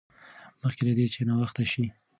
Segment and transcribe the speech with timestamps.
[0.61, 1.85] مخکې له دې چې ناوخته شي.